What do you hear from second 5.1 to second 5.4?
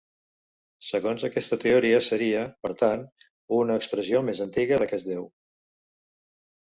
déu.